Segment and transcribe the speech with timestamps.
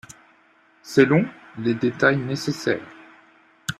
[0.81, 1.27] C'est long?
[1.59, 2.89] Les détails nécessaires.